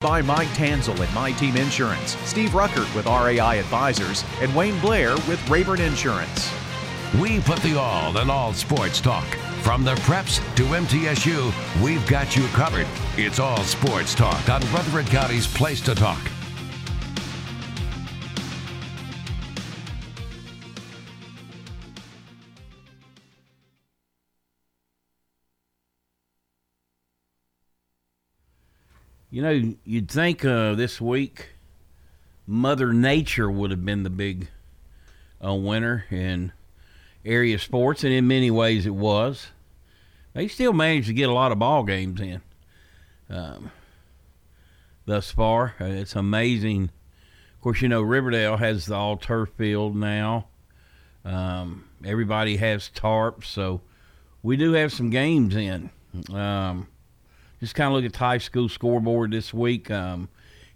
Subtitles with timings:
[0.00, 5.14] By Mike Tanzel at My Team Insurance, Steve Ruckert with RAI Advisors, and Wayne Blair
[5.28, 6.50] with Rayburn Insurance.
[7.20, 9.26] We put the all in all sports talk.
[9.60, 11.52] From the preps to MTSU,
[11.84, 12.86] we've got you covered.
[13.18, 16.30] It's all sports talk on Rutherford County's Place to Talk.
[29.30, 31.50] You know, you'd think uh, this week
[32.48, 34.48] Mother Nature would have been the big
[35.44, 36.52] uh, winner in
[37.24, 39.48] area sports, and in many ways it was.
[40.32, 42.40] They still managed to get a lot of ball games in
[43.28, 43.70] um,
[45.06, 45.74] thus far.
[45.80, 46.90] Uh, it's amazing.
[47.54, 50.46] Of course, you know Riverdale has the all turf field now.
[51.24, 53.80] Um, everybody has tarps, so
[54.42, 55.90] we do have some games in.
[56.32, 56.88] Um,
[57.60, 59.90] just kind of look at the high school scoreboard this week.
[59.90, 60.28] Um,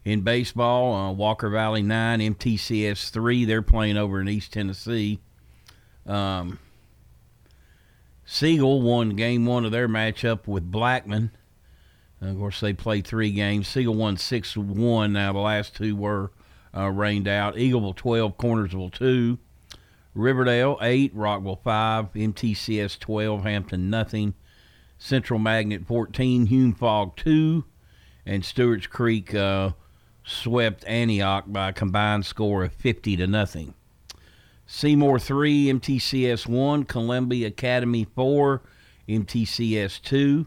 [0.05, 3.47] in baseball, uh, Walker Valley 9, MTCS 3.
[3.47, 5.19] They're playing over in East Tennessee.
[6.07, 6.59] Um,
[8.27, 11.31] Siegel won game one of their matchup with Blackman.
[12.21, 13.69] Of course, they played three games.
[13.69, 15.13] Siegel won 6 1.
[15.13, 16.33] Now, the last two were
[16.77, 17.57] uh, rained out.
[17.57, 19.39] Eagleville 12, Cornersville 2.
[20.15, 24.35] Riverdale 8, Rockvale 5, MTCS 12, Hampton nothing.
[25.05, 27.63] Central Magnet 14, Hume-Fogg 2,
[28.25, 29.73] and Stewart's Creek uh,
[30.25, 33.75] swept Antioch by a combined score of 50 to nothing.
[34.67, 38.63] Seymour 3, MTCS 1, Columbia Academy 4,
[39.07, 40.47] MTCS 2,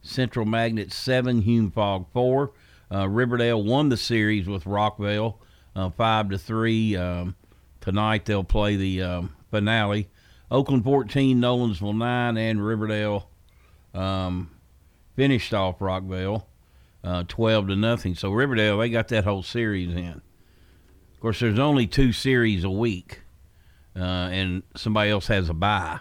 [0.00, 2.50] Central Magnet 7, Hume-Fogg 4.
[2.92, 5.36] Uh, Riverdale won the series with Rockvale
[5.76, 6.96] uh, 5 to 3.
[6.96, 7.36] Um,
[7.80, 10.08] tonight they'll play the um, finale.
[10.50, 13.28] Oakland 14, Nolensville 9, and Riverdale
[13.94, 14.50] um,
[15.16, 16.44] finished off Rockvale
[17.04, 18.14] uh, 12 to nothing.
[18.14, 20.22] So Riverdale, they got that whole series in.
[21.14, 23.20] Of course, there's only two series a week,
[23.96, 26.00] uh, and somebody else has a bye.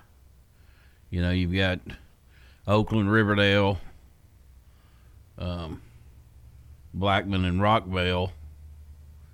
[1.09, 1.79] You know, you've got
[2.67, 3.79] Oakland, Riverdale,
[5.37, 5.81] um,
[6.93, 8.31] Blackman, and Rockvale,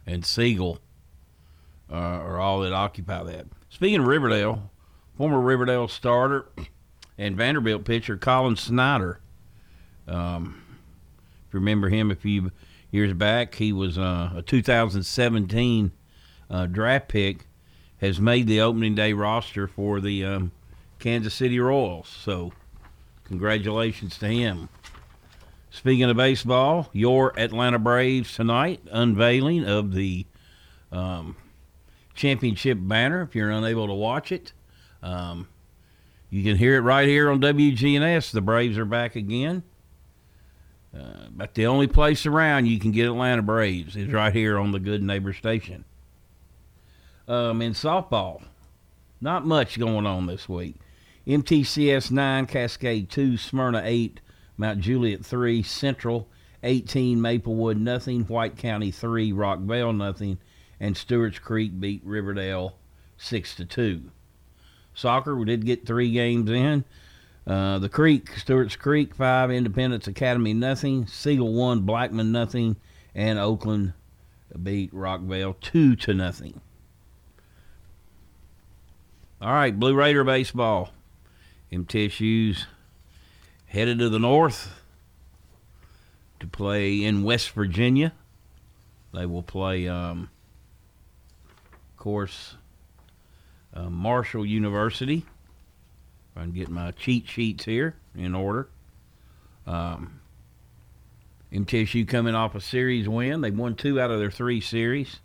[0.05, 0.79] and Siegel
[1.91, 3.45] uh, are all that occupy that.
[3.69, 4.71] Speaking of Riverdale,
[5.17, 6.47] former Riverdale starter
[7.17, 9.19] and Vanderbilt pitcher Collin Snider.
[10.07, 10.61] Um,
[11.47, 12.51] if you remember him a few
[12.91, 15.91] years back, he was uh, a 2017
[16.49, 17.47] uh, draft pick,
[17.99, 20.51] has made the opening day roster for the um,
[20.99, 22.07] Kansas City Royals.
[22.07, 22.53] So,
[23.25, 24.69] congratulations to him.
[25.69, 30.25] Speaking of baseball, your Atlanta Braves tonight unveiling of the
[30.91, 31.35] um,
[32.15, 33.21] championship banner.
[33.21, 34.53] If you're unable to watch it,
[35.03, 35.47] um,
[36.29, 38.31] you can hear it right here on WGNS.
[38.31, 39.63] The Braves are back again.
[40.97, 44.71] Uh, but the only place around you can get Atlanta Braves is right here on
[44.71, 45.85] the Good Neighbor Station.
[47.27, 48.43] Um, in softball,
[49.21, 50.75] not much going on this week.
[51.27, 54.21] MTCS 9, Cascade 2, Smyrna 8,
[54.55, 56.29] Mount Juliet 3, Central
[56.63, 60.37] 18, Maplewood nothing, White County 3, Rockvale nothing,
[60.79, 62.77] and Stewart's Creek beat Riverdale
[63.17, 64.11] 6 to 2.
[64.97, 66.83] Soccer, we did get three games in.
[67.45, 69.51] Uh, the Creek, Stewart's Creek, five.
[69.51, 71.05] Independence Academy, nothing.
[71.05, 71.81] Siegel, one.
[71.81, 72.77] Blackman, nothing.
[73.13, 73.93] And Oakland
[74.61, 76.59] beat Rockvale, two to nothing.
[79.39, 80.89] All right, Blue Raider baseball.
[81.71, 82.65] MTSU's
[83.67, 84.81] headed to the north
[86.39, 88.13] to play in West Virginia.
[89.13, 90.31] They will play, um,
[91.51, 92.55] of course,
[93.77, 95.25] uh, Marshall University.
[96.35, 98.69] I can get my cheat sheets here in order.
[99.65, 100.21] Um,
[101.51, 103.41] MTSU coming off a series win.
[103.41, 105.19] They won two out of their three series.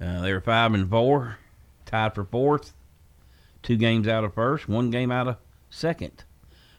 [0.00, 1.38] Uh, they were five and four,
[1.86, 2.72] tied for fourth.
[3.62, 5.36] Two games out of first, one game out of
[5.70, 6.24] second.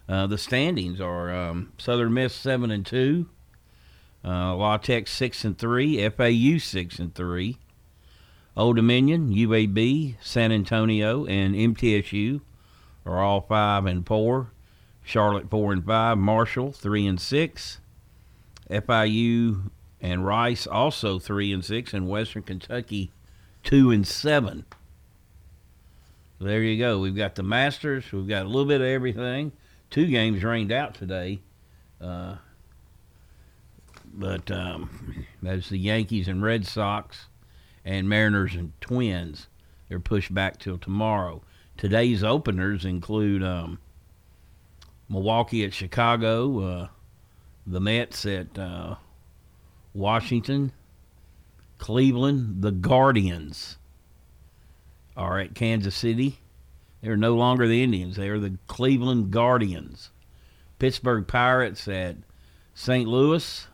[0.08, 3.30] Uh, the standings are um, Southern Miss seven and two,
[4.24, 7.58] uh, La Tech six and three, FAU six and three,
[8.60, 12.42] Old Dominion, UAB, San Antonio, and MTSU
[13.06, 14.52] are all five and four.
[15.02, 16.18] Charlotte four and five.
[16.18, 17.80] Marshall three and six.
[18.70, 19.72] FIU
[20.02, 23.14] and Rice also three and six, and Western Kentucky
[23.64, 24.66] two and seven.
[26.42, 27.00] There you go.
[27.00, 28.12] We've got the Masters.
[28.12, 29.54] We've got a little bit of everything.
[29.90, 31.40] Two games rained out today.
[32.02, 32.36] Uh,
[34.14, 37.28] but um, that's the Yankees and Red Sox
[37.86, 39.48] and Mariners and Twins.
[39.88, 41.42] They're pushed back till tomorrow.
[41.78, 43.80] Today's openers include um,
[45.08, 46.88] Milwaukee at Chicago, uh,
[47.66, 48.96] the Mets at uh,
[49.94, 50.72] Washington,
[51.78, 53.78] Cleveland, the Guardians
[55.16, 56.40] are at Kansas City.
[57.02, 58.16] They're no longer the Indians.
[58.18, 60.12] They are the Cleveland Guardians.
[60.80, 62.18] Pittsburgh Pirates at
[62.74, 63.08] St.
[63.08, 63.68] Louis.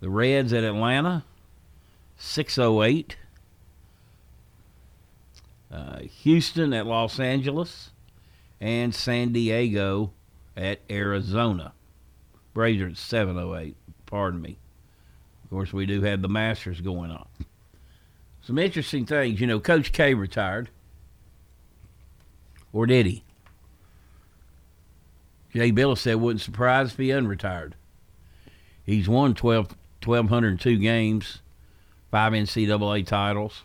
[0.00, 1.24] The Reds at Atlanta.
[2.16, 3.16] 608.
[5.70, 7.90] Uh, Houston at Los Angeles.
[8.60, 10.12] And San Diego
[10.56, 11.72] at Arizona.
[12.54, 13.76] Are at 708.
[14.06, 14.58] Pardon me.
[15.44, 17.28] Of course, we do have the Masters going on.
[18.40, 19.40] Some interesting things.
[19.40, 20.70] You know, Coach K retired.
[22.72, 23.24] Or did he?
[25.52, 27.72] Jay Bilas said wouldn't surprise if he unretired.
[28.84, 29.74] He's won 12,
[30.04, 31.40] 1,202 games,
[32.16, 33.64] five NCAA titles,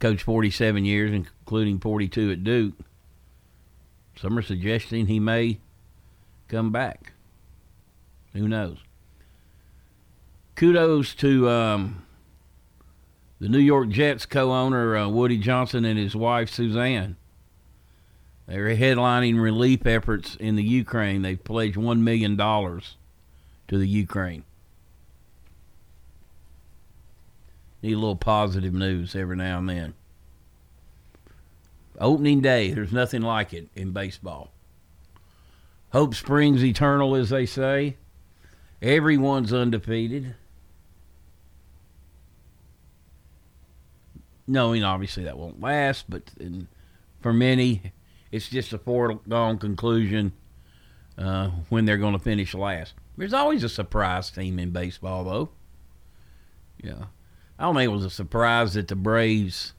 [0.00, 2.74] coached 47 years, including 42 at Duke.
[4.16, 5.60] Some are suggesting he may
[6.48, 7.12] come back.
[8.32, 8.78] Who knows?
[10.56, 12.04] Kudos to um,
[13.38, 17.14] the New York Jets co owner, uh, Woody Johnson, and his wife, Suzanne.
[18.48, 21.22] They're headlining relief efforts in the Ukraine.
[21.22, 24.42] They've pledged $1 million to the Ukraine.
[27.82, 29.94] Need a little positive news every now and then.
[31.98, 34.52] Opening day, there's nothing like it in baseball.
[35.92, 37.96] Hope springs eternal, as they say.
[38.80, 40.34] Everyone's undefeated.
[44.46, 46.30] Knowing obviously that won't last, but
[47.20, 47.92] for many,
[48.32, 50.32] it's just a foregone conclusion
[51.18, 52.94] uh, when they're going to finish last.
[53.16, 55.50] There's always a surprise team in baseball, though.
[56.82, 57.06] Yeah.
[57.60, 59.74] I don't think it was a surprise that the Braves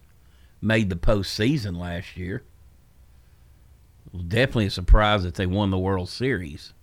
[0.62, 2.44] made the postseason last year.
[4.06, 6.74] It was definitely a surprise that they won the World Series.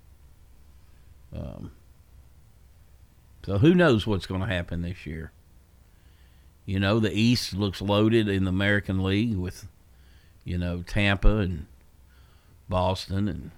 [1.32, 1.70] Um,
[3.46, 5.30] so who knows what's going to happen this year?
[6.66, 9.68] You know, the East looks loaded in the American League with
[10.48, 11.66] you know, Tampa and
[12.70, 13.50] Boston and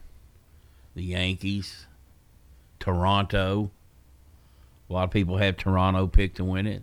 [0.97, 1.87] the Yankees,
[2.81, 3.71] Toronto.
[4.89, 6.83] A lot of people have Toronto picked to win it.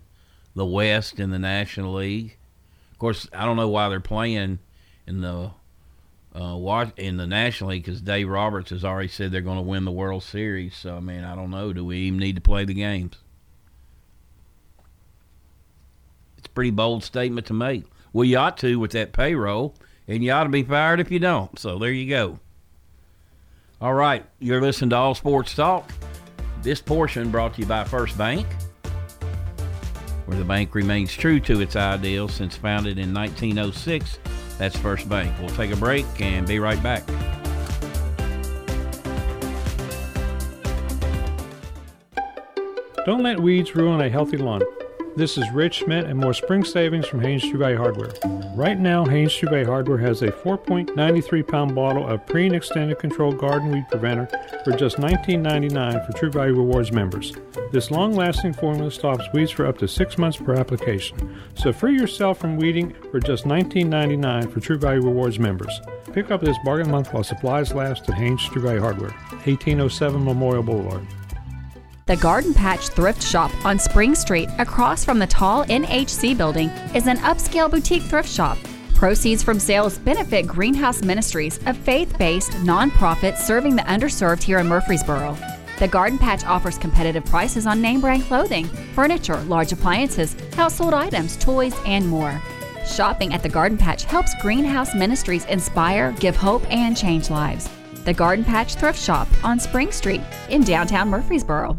[0.58, 2.36] The West in the National League.
[2.90, 4.58] Of course, I don't know why they're playing
[5.06, 5.50] in the
[6.34, 9.84] uh, in the National League because Dave Roberts has already said they're going to win
[9.84, 10.76] the World Series.
[10.76, 11.72] So I mean, I don't know.
[11.72, 13.16] Do we even need to play the games?
[16.36, 17.84] It's a pretty bold statement to make.
[18.12, 19.74] Well, you ought to with that payroll
[20.08, 21.56] and you ought to be fired if you don't.
[21.58, 22.40] So there you go.
[23.80, 25.88] All right, you're listening to All Sports Talk.
[26.62, 28.44] This portion brought to you by First Bank,
[30.28, 34.18] where the bank remains true to its ideals since founded in 1906.
[34.58, 35.34] That's First Bank.
[35.40, 37.02] We'll take a break and be right back.
[43.06, 44.60] Don't let weeds ruin a healthy lawn.
[45.18, 48.12] This is Rich Schmidt and more spring savings from Haynes Value Hardware.
[48.54, 53.72] Right now, Haynes Value Hardware has a 4.93 pound bottle of Preen extended control garden
[53.72, 54.28] weed preventer
[54.62, 57.32] for just $19.99 for True Value Rewards members.
[57.72, 61.36] This long lasting formula stops weeds for up to six months per application.
[61.56, 65.80] So free yourself from weeding for just $19.99 for True Value Rewards members.
[66.12, 70.62] Pick up this bargain month while supplies last at Haynes True Value Hardware, 1807 Memorial
[70.62, 71.04] Boulevard.
[72.08, 77.06] The Garden Patch Thrift Shop on Spring Street, across from the tall NHC building, is
[77.06, 78.56] an upscale boutique thrift shop.
[78.94, 84.66] Proceeds from sales benefit Greenhouse Ministries, a faith based nonprofit serving the underserved here in
[84.66, 85.36] Murfreesboro.
[85.78, 91.36] The Garden Patch offers competitive prices on name brand clothing, furniture, large appliances, household items,
[91.36, 92.40] toys, and more.
[92.86, 97.68] Shopping at the Garden Patch helps Greenhouse Ministries inspire, give hope, and change lives.
[98.06, 101.78] The Garden Patch Thrift Shop on Spring Street in downtown Murfreesboro.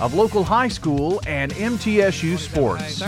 [0.00, 3.00] of local high school and MTSU sports.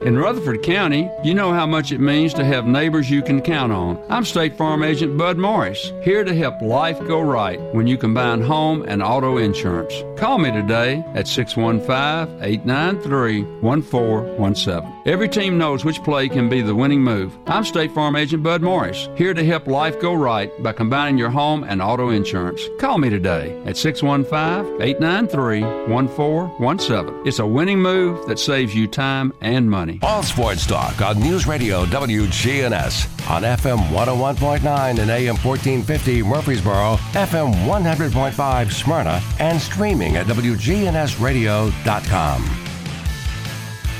[0.00, 3.72] In Rutherford County, you know how much it means to have neighbors you can count
[3.72, 4.02] on.
[4.08, 8.42] I'm State Farm Agent Bud Morris, here to help life go right when you combine
[8.42, 9.94] home and auto insurance.
[10.18, 15.02] Call me today at 615 893 1417.
[15.06, 17.36] Every team knows which play can be the winning move.
[17.46, 21.30] I'm State Farm Agent Bud Morris, here to help life go right by combining your
[21.30, 22.62] home and auto insurance.
[22.78, 27.26] Call me today at 615 855 893 1417.
[27.26, 29.98] It's a winning move that saves you time and money.
[30.02, 37.54] All Sports Talk on News Radio WGNS on FM 101.9 and AM 1450 Murfreesboro, FM
[37.66, 42.60] 100.5 Smyrna, and streaming at WGNSradio.com.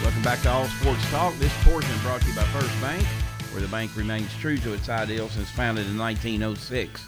[0.02, 1.34] Welcome back to All Sports Talk.
[1.36, 3.02] This portion brought to you by First Bank,
[3.52, 7.06] where the bank remains true to its ideals since founded in 1906.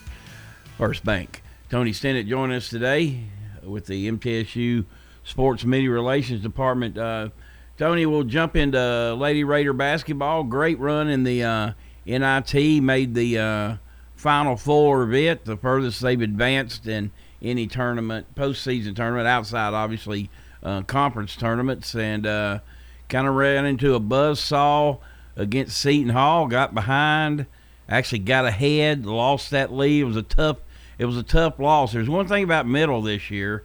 [0.79, 1.43] First Bank.
[1.69, 3.25] Tony Stinnett joining us today
[3.65, 4.85] with the MTSU
[5.25, 6.97] Sports Media Relations Department.
[6.97, 7.31] Uh,
[7.77, 10.45] Tony, we'll jump into Lady Raider basketball.
[10.45, 11.73] Great run in the uh,
[12.07, 13.77] NIT, made the uh,
[14.15, 17.11] Final Four of it, the furthest they've advanced in
[17.43, 20.31] any tournament, postseason tournament, outside obviously
[20.63, 22.61] uh, conference tournaments, and uh,
[23.09, 24.99] kind of ran into a buzz saw
[25.35, 27.47] against Seton Hall, got behind,
[27.89, 30.03] actually got ahead, lost that lead.
[30.03, 30.59] It was a tough,
[30.99, 31.93] it was a tough loss.
[31.93, 33.65] There's one thing about Middle this year,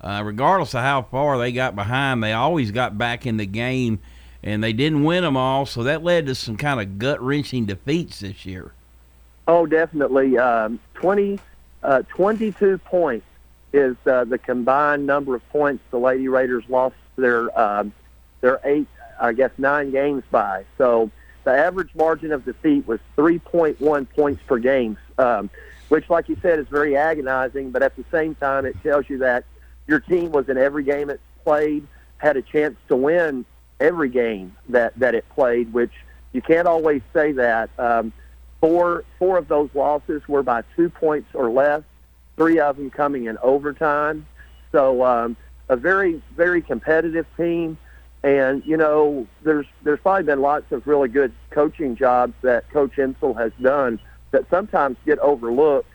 [0.00, 4.00] uh, regardless of how far they got behind, they always got back in the game,
[4.42, 7.66] and they didn't win them all, so that led to some kind of gut wrenching
[7.66, 8.72] defeats this year.
[9.46, 10.38] Oh, definitely.
[10.38, 11.40] Um, 20,
[11.82, 13.26] uh, 22 points
[13.72, 17.92] is uh, the combined number of points the Lady Raiders lost their um,
[18.40, 18.86] their eight,
[19.20, 20.64] I guess, nine games by.
[20.76, 21.10] So
[21.44, 25.50] the average margin of defeat was 3.1 points per game, um,
[25.88, 27.70] which, like you said, is very agonizing.
[27.70, 29.44] But at the same time, it tells you that
[29.86, 31.86] your team was in every game it played,
[32.18, 33.44] had a chance to win
[33.80, 35.92] every game that that it played, which
[36.32, 37.70] you can't always say that.
[37.78, 38.12] Um,
[38.60, 41.82] four four of those losses were by two points or less.
[42.36, 44.26] Three of them coming in overtime.
[44.72, 45.36] So um,
[45.68, 47.78] a very very competitive team.
[48.22, 52.96] And you know, there's there's probably been lots of really good coaching jobs that Coach
[52.96, 55.90] Insell has done that sometimes get overlooked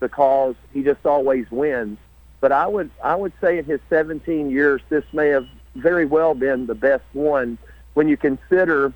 [0.00, 1.98] because he just always wins.
[2.40, 6.34] But I would I would say in his 17 years, this may have very well
[6.34, 7.58] been the best one
[7.94, 8.92] when you consider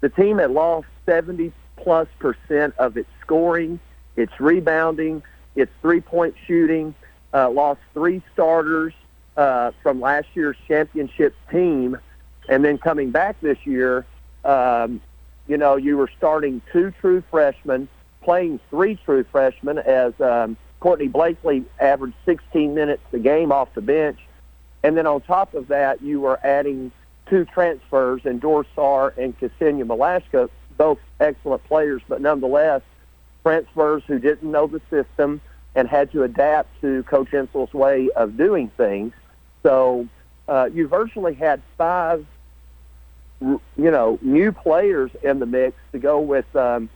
[0.00, 3.80] the team had lost 70 plus percent of its scoring,
[4.16, 5.22] its rebounding,
[5.56, 6.94] its three point shooting,
[7.32, 8.92] uh, lost three starters
[9.36, 11.98] uh, from last year's championship team,
[12.48, 14.04] and then coming back this year,
[14.44, 15.00] um,
[15.46, 17.88] you know, you were starting two true freshmen,
[18.22, 23.82] playing three true freshmen as um, Courtney Blakely averaged 16 minutes a game off the
[23.82, 24.18] bench.
[24.82, 26.92] And then on top of that, you were adding
[27.26, 32.82] two transfers in Dorsar and Ksenia Malashka, both excellent players, but nonetheless,
[33.42, 35.40] transfers who didn't know the system
[35.74, 39.12] and had to adapt to Coach Insell's way of doing things.
[39.62, 40.08] So
[40.48, 42.26] uh, you virtually had five,
[43.40, 46.88] you know, new players in the mix to go with um,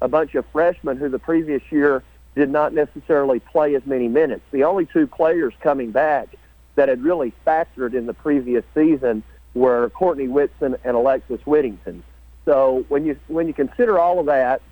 [0.00, 2.02] a bunch of freshmen who the previous year
[2.34, 4.42] did not necessarily play as many minutes.
[4.52, 6.28] The only two players coming back
[6.76, 9.22] that had really factored in the previous season
[9.54, 12.02] were Courtney Whitson and Alexis Whittington.
[12.44, 14.62] So when you when you consider all of that,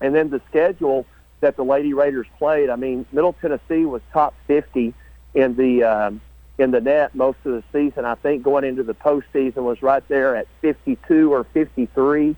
[0.00, 1.04] and then the schedule
[1.40, 4.94] that the Lady Raiders played, I mean, Middle Tennessee was top 50
[5.34, 6.20] in the um,
[6.60, 8.04] in the net most of the season.
[8.04, 12.36] I think going into the postseason was right there at 52 or 53.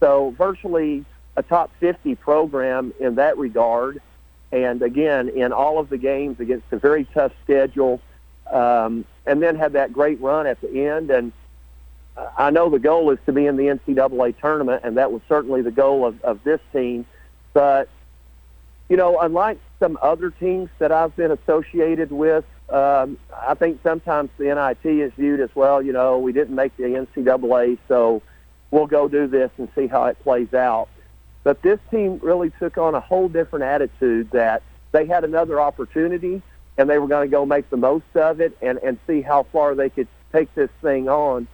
[0.00, 1.04] So virtually
[1.36, 4.00] a top 50 program in that regard.
[4.52, 8.00] And again, in all of the games against a very tough schedule,
[8.50, 11.10] um, and then had that great run at the end.
[11.10, 11.32] And
[12.38, 15.62] I know the goal is to be in the NCAA tournament, and that was certainly
[15.62, 17.04] the goal of, of this team.
[17.52, 17.88] But,
[18.88, 24.30] you know, unlike some other teams that I've been associated with, um, I think sometimes
[24.38, 25.80] the NIT is viewed as well.
[25.80, 28.22] You know, we didn't make the NCAA, so
[28.70, 30.88] we'll go do this and see how it plays out.
[31.44, 36.42] But this team really took on a whole different attitude that they had another opportunity
[36.76, 39.44] and they were going to go make the most of it and, and see how
[39.44, 41.46] far they could take this thing on.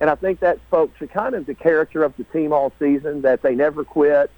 [0.00, 3.22] And I think that spoke to kind of the character of the team all season
[3.22, 4.30] that they never quit.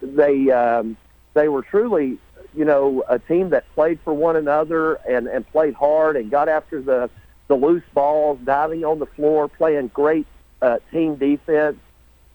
[0.00, 0.96] They um,
[1.34, 2.18] they were truly
[2.56, 6.48] you know, a team that played for one another and, and played hard and got
[6.48, 7.10] after the,
[7.48, 10.26] the loose balls, diving on the floor, playing great
[10.62, 11.76] uh, team defense.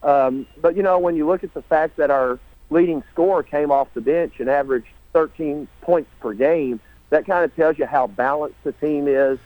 [0.04, 3.72] Um, but, you know, when you look at the fact that our leading scorer came
[3.72, 8.08] off the bench and averaged 13 points per game, that kind of tells you how
[8.08, 9.40] balanced the team is.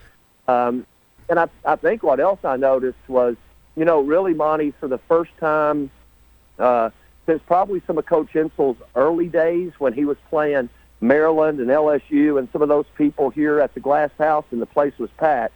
[0.48, 0.86] Um,
[1.30, 3.36] and I, I think what else I noticed was,
[3.76, 5.90] you know, really, Monty, for the first time
[6.58, 6.90] uh,–
[7.26, 12.40] since probably some of Coach Insell's early days when he was playing Maryland and LSU
[12.40, 15.54] and some of those people here at the Glass House and the place was packed.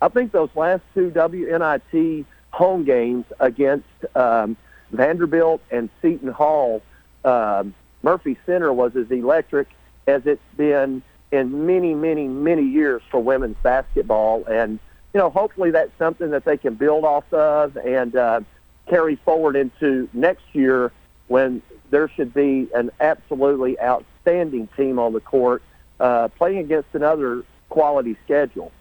[0.00, 4.56] I think those last two WNIT home games against um,
[4.90, 6.82] Vanderbilt and Seton Hall,
[7.24, 9.68] um, Murphy Center was as electric
[10.06, 14.44] as it's been in many, many, many years for women's basketball.
[14.46, 14.78] And,
[15.12, 18.40] you know, hopefully that's something that they can build off of and uh,
[18.88, 20.92] carry forward into next year
[21.28, 25.62] when there should be an absolutely outstanding team on the court
[26.00, 28.72] uh, playing against another quality schedule.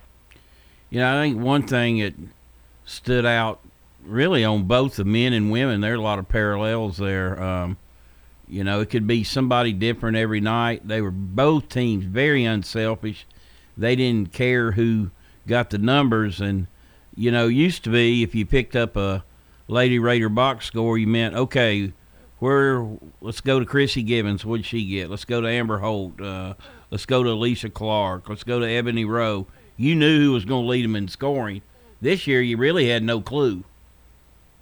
[0.90, 2.14] You know, I think one thing that
[2.86, 3.60] stood out
[4.06, 7.42] really on both the men and women, there are a lot of parallels there.
[7.42, 7.78] Um,
[8.48, 10.88] you know, it could be somebody different every night.
[10.88, 13.26] They were both teams very unselfish.
[13.76, 15.12] They didn't care who
[15.46, 16.40] got the numbers.
[16.40, 16.68] And,
[17.16, 19.26] you know, used to be if you picked up a
[19.68, 21.92] Lady Raider box score, you meant, okay,
[22.40, 22.88] where
[23.22, 24.46] let's go to Chrissy Givens.
[24.46, 25.10] What'd she get?
[25.10, 26.22] Let's go to Amber Holt.
[26.22, 26.54] Uh,
[26.92, 28.30] let's go to Alysha Clark.
[28.30, 29.48] Let's go to Ebony Rowe.
[29.76, 31.62] You knew who was going to lead them in scoring.
[32.02, 33.64] This year, you really had no clue.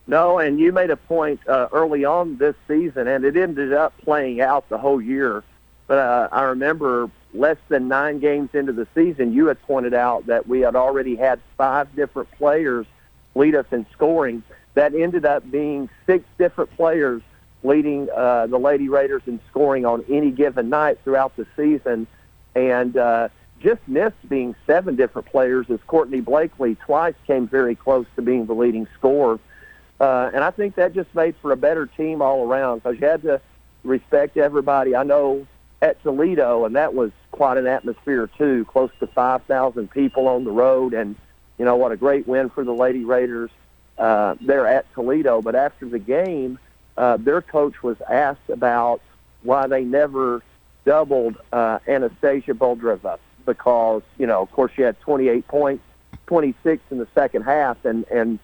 [0.08, 3.98] No, and you made a point uh, early on this season, and it ended up
[4.00, 5.44] playing out the whole year.
[5.88, 10.28] But uh, I remember less than nine games into the season, you had pointed out
[10.28, 12.86] that we had already had five different players
[13.36, 14.44] lead us in scoring.
[14.76, 17.22] That ended up being six different players
[17.64, 22.08] leading uh, the Lady Raiders in scoring on any given night throughout the season,
[22.54, 23.30] and uh,
[23.60, 28.46] just missed being seven different players as Courtney Blakely twice came very close to being
[28.46, 29.40] the leading scorer.
[30.00, 33.08] Uh, and I think that just made for a better team all around because you
[33.08, 33.42] had to
[33.84, 34.96] respect everybody.
[34.96, 35.48] I know
[35.82, 40.52] at Toledo, and that was quite an atmosphere too, close to 5,000 people on the
[40.52, 41.16] road, and
[41.58, 43.52] you know what a great win for the Lady Raiders
[43.98, 45.42] uh, there at Toledo.
[45.42, 46.60] But after the game,
[46.98, 49.02] uh, their coach was asked about
[49.44, 50.42] why they never
[50.86, 55.84] doubled uh, Anastasia Boldyreva because you know, of course, she had 28 points,
[56.28, 58.40] 26 in the second half, and and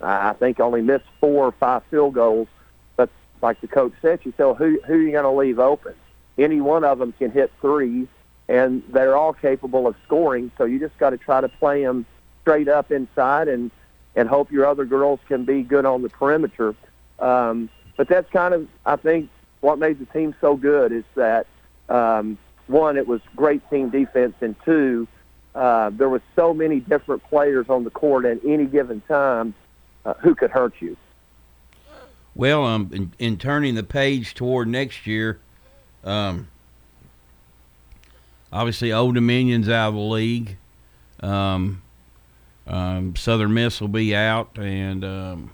[0.00, 2.48] I think only missed four or five field goals.
[2.96, 3.08] But
[3.40, 5.94] like the coach said, she said, who who are you going to leave open?
[6.38, 8.08] Any one of them can hit threes,
[8.48, 10.50] and they're all capable of scoring.
[10.58, 12.06] So you just got to try to play them
[12.42, 13.70] straight up inside and
[14.14, 16.74] and hope your other girls can be good on the perimeter.
[17.18, 21.46] Um, but that's kind of, I think, what made the team so good is that
[21.88, 25.06] um, one, it was great team defense, and two,
[25.54, 29.54] uh, there was so many different players on the court at any given time
[30.04, 30.96] uh, who could hurt you.
[32.34, 35.38] Well, um, in, in turning the page toward next year,
[36.02, 36.48] um,
[38.50, 40.56] obviously Old Dominion's out of the league.
[41.20, 41.82] Um,
[42.66, 45.50] um, Southern Miss will be out, and um,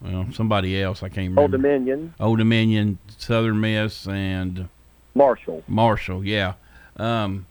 [0.00, 1.42] well, somebody else I can't remember.
[1.42, 2.14] Old Dominion.
[2.20, 4.68] Old Dominion, Southern Miss, and
[5.14, 5.62] Marshall.
[5.66, 6.54] Marshall, yeah.
[6.96, 7.46] Um,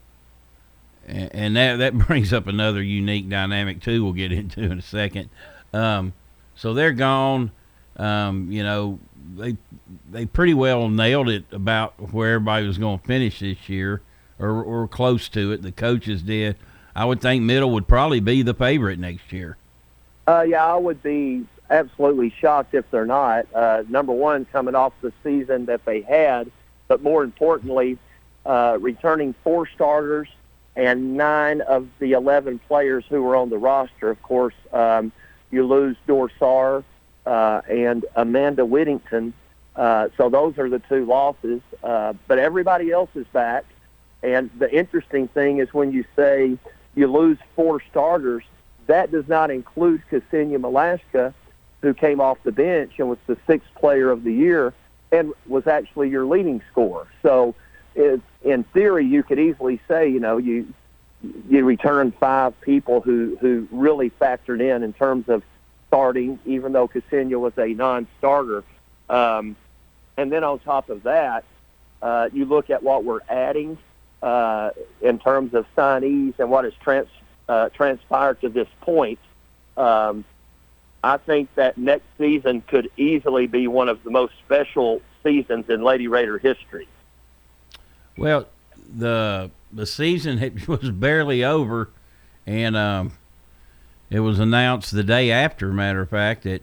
[1.08, 4.04] and, and that that brings up another unique dynamic too.
[4.04, 5.30] We'll get into in a second.
[5.74, 6.13] Um,
[6.56, 7.52] so they're gone.
[7.98, 9.00] Um, you know,
[9.36, 9.58] they
[10.12, 14.02] they pretty well nailed it about where everybody was going to finish this year,
[14.39, 15.62] or or close to it.
[15.62, 16.56] The coaches did.
[16.96, 19.58] I would think Middle would probably be the favorite next year.
[20.28, 23.48] Uh, yeah, I would be absolutely shocked if they're not.
[23.54, 26.52] Uh, number one, coming off the season that they had,
[26.88, 27.98] but more importantly,
[28.46, 30.28] uh, returning four starters
[30.76, 34.10] and nine of the 11 players who were on the roster.
[34.10, 35.12] Of course, um,
[35.52, 36.84] you lose Dorsar
[37.26, 39.34] uh, and Amanda Whittington.
[39.76, 41.62] Uh, so those are the two losses.
[41.84, 43.66] Uh, but everybody else is back.
[44.22, 46.58] And the interesting thing is when you say
[46.96, 48.44] you lose four starters,
[48.88, 51.34] that does not include Ksenia Malashka,
[51.82, 54.74] who came off the bench and was the sixth player of the year
[55.12, 57.08] and was actually your leading scorer.
[57.22, 57.56] So,
[57.96, 60.74] it, in theory, you could easily say, you know, you
[61.50, 65.44] you return five people who who really factored in in terms of
[65.88, 68.64] starting, even though Ksenia was a non-starter.
[69.10, 69.56] Um,
[70.18, 71.44] and then on top of that,
[72.02, 73.78] uh, you look at what we're adding
[74.24, 77.10] uh, in terms of signees and what has trans,
[77.50, 79.20] uh, transpired to this point.
[79.76, 80.24] Um,
[81.04, 85.84] I think that next season could easily be one of the most special seasons in
[85.84, 86.88] Lady Raider history.
[88.18, 88.48] Well,
[88.98, 91.90] the the season was barely over,
[92.48, 93.12] and um,
[94.10, 95.74] it was announced the day after.
[95.74, 96.62] Matter of fact, that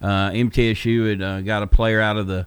[0.00, 2.46] uh, MTSU had uh, got a player out of the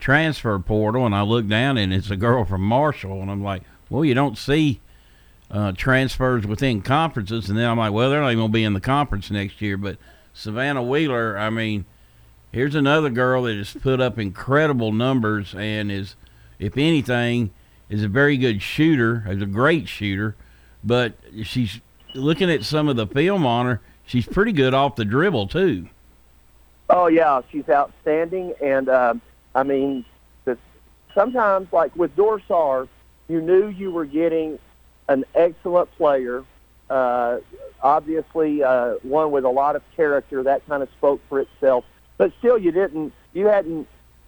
[0.00, 3.62] transfer portal, and I looked down and it's a girl from Marshall, and I'm like,
[3.90, 4.80] well, you don't see
[5.50, 8.72] uh, transfers within conferences, and then I'm like, well, they're not even gonna be in
[8.72, 9.98] the conference next year, but
[10.32, 11.84] Savannah Wheeler, I mean,
[12.52, 16.14] here's another girl that has put up incredible numbers and is,
[16.60, 17.50] if anything,
[17.88, 20.36] is a very good shooter, is a great shooter,
[20.84, 21.80] but she's
[22.14, 23.80] looking at some of the film on her.
[24.06, 25.88] She's pretty good off the dribble too.
[26.88, 29.14] Oh yeah, she's outstanding, and uh,
[29.54, 30.04] I mean,
[31.14, 32.88] sometimes like with Dorsar,
[33.30, 34.58] you knew you were getting
[35.08, 36.44] an excellent player.
[36.88, 37.38] Uh,
[37.82, 40.42] obviously, uh, one with a lot of character.
[40.42, 41.84] That kind of spoke for itself.
[42.18, 43.12] But still, you didn't.
[43.32, 43.86] You hadn't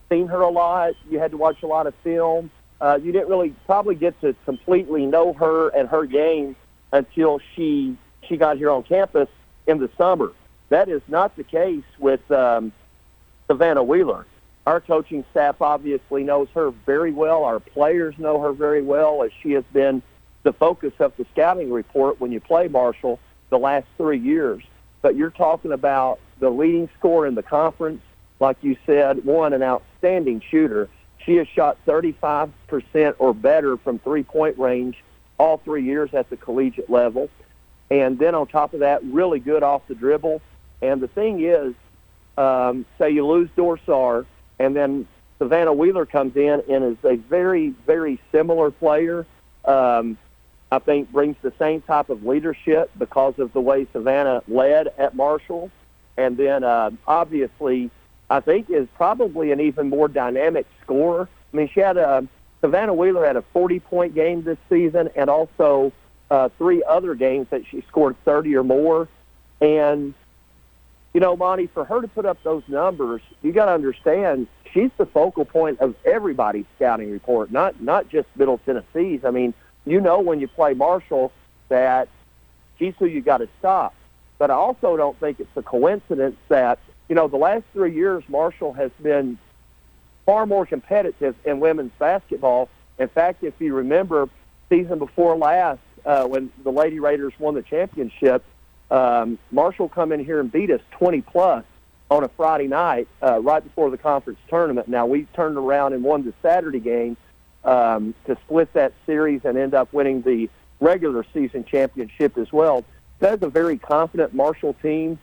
[0.09, 0.93] seen her a lot.
[1.11, 2.51] You had to watch a lot of film.
[2.81, 6.55] Uh, you didn't really probably get to completely know her and her game
[6.93, 7.97] until she
[8.29, 9.29] she got here on campus
[9.67, 10.33] in the summer.
[10.69, 12.73] That is not the case with um,
[13.47, 14.27] Savannah Wheeler.
[14.67, 17.45] Our coaching staff obviously knows her very well.
[17.45, 20.03] Our players know her very well, as she has been
[20.45, 23.19] the focus of the scouting report when you play Marshall
[23.51, 24.63] the last three years.
[25.01, 28.03] But you're talking about the leading scorer in the conference,
[28.39, 30.89] like you said, one, an outstanding shooter.
[31.25, 32.53] She has shot 35%
[33.19, 35.03] or better from three point range
[35.39, 37.29] all three years at the collegiate level.
[37.91, 40.41] And then on top of that, really good off the dribble.
[40.81, 41.75] And the thing is,
[42.39, 44.25] um, say you lose Dorsar,
[44.63, 49.27] and then Savannah Wheeler comes in and is a very, very similar player.
[49.65, 50.17] Um,
[50.71, 55.17] I think brings the same type of leadership because of the way Savannah led at
[55.17, 55.71] Marshall.
[56.17, 57.91] And then uh, obviously,
[58.31, 61.29] I think is probably an even more dynamic scorer.
[61.53, 62.27] I mean, she had a
[62.61, 65.93] Savannah Wheeler had a 40 point game this season, and also
[66.31, 69.09] uh, three other games that she scored 30 or more.
[69.61, 70.15] And
[71.15, 74.91] you know, Monty, for her to put up those numbers, you got to understand she's
[74.97, 79.25] the focal point of everybody's scouting report, not not just Middle Tennessee's.
[79.25, 79.53] I mean,
[79.85, 81.33] you know when you play Marshall
[81.69, 82.09] that
[82.79, 83.95] she's who you got to stop.
[84.39, 88.25] But I also don't think it's a coincidence that you know the last three years
[88.29, 89.39] Marshall has been
[90.25, 92.69] far more competitive in women's basketball.
[92.99, 94.29] In fact, if you remember,
[94.69, 98.45] season before last, uh, when the Lady Raiders won the championship,
[98.93, 101.65] um, Marshall come in here and beat us 20 plus
[102.11, 104.87] on a Friday night uh, right before the conference tournament.
[104.87, 107.17] Now we turned around and won the Saturday game
[107.65, 112.85] um, to split that series and end up winning the regular season championship as well.
[113.19, 115.19] That's a very confident Marshall team,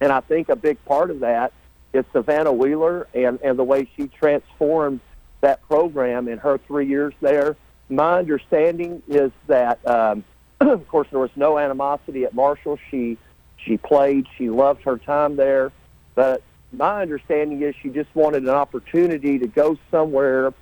[0.00, 1.52] and I think a big part of that
[1.92, 5.00] is Savannah Wheeler and, and the way she transformed
[5.42, 7.56] that program in her three years there.
[7.90, 10.24] My understanding is that, um,
[10.70, 12.78] of course, there was no animosity at Marshall.
[12.90, 13.18] She
[13.56, 14.26] she played.
[14.36, 15.72] She loved her time there.
[16.14, 20.52] But my understanding is she just wanted an opportunity to go somewhere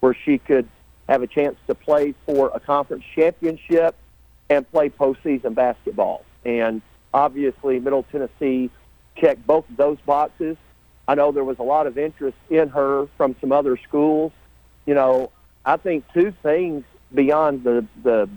[0.00, 0.68] where she could
[1.08, 3.94] have a chance to play for a conference championship
[4.48, 6.24] and play postseason basketball.
[6.44, 6.82] And
[7.14, 8.70] obviously, Middle Tennessee
[9.16, 10.56] checked both of those boxes.
[11.08, 14.32] I know there was a lot of interest in her from some other schools.
[14.86, 15.30] You know,
[15.64, 18.28] I think two things beyond the the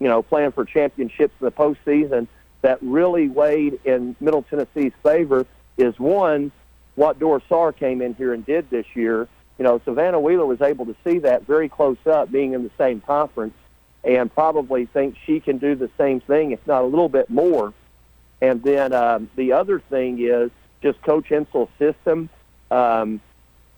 [0.00, 2.26] you know playing for championships in the postseason
[2.62, 6.50] that really weighed in Middle Tennessee's favor is one
[6.96, 9.28] what Dorsar came in here and did this year.
[9.56, 12.70] You know, Savannah Wheeler was able to see that very close up, being in the
[12.76, 13.54] same conference,
[14.02, 17.72] and probably thinks she can do the same thing, if not a little bit more.
[18.40, 20.50] And then um, the other thing is
[20.82, 22.28] just Coach Insell's system.
[22.70, 23.20] Um,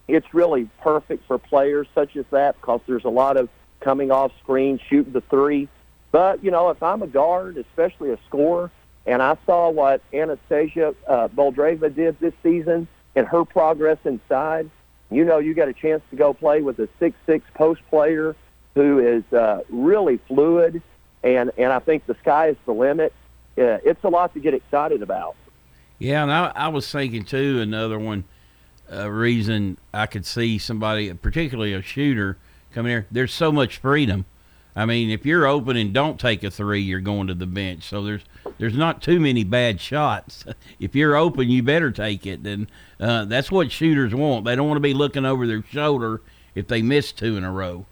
[0.08, 3.48] it's really perfect for players such as that because there's a lot of
[3.80, 5.68] coming off screen, shooting the three.
[6.12, 8.70] But, you know, if I'm a guard, especially a scorer,
[9.06, 14.70] and I saw what Anastasia uh, Boldyreva did this season and her progress inside,
[15.10, 18.36] you know you got a chance to go play with a six-six post player
[18.74, 20.80] who is uh, really fluid,
[21.24, 23.12] and, and I think the sky is the limit.
[23.58, 25.34] Uh, it's a lot to get excited about.
[25.98, 27.60] Yeah, and I, I was thinking too.
[27.60, 28.24] Another one
[28.92, 32.36] uh, reason I could see somebody, particularly a shooter,
[32.72, 33.06] coming here.
[33.10, 34.24] There's so much freedom.
[34.76, 37.84] I mean, if you're open and don't take a three, you're going to the bench.
[37.84, 38.22] So there's
[38.58, 40.44] there's not too many bad shots.
[40.80, 42.46] if you're open, you better take it.
[42.46, 44.44] And uh, that's what shooters want.
[44.44, 46.20] They don't want to be looking over their shoulder
[46.54, 47.86] if they miss two in a row.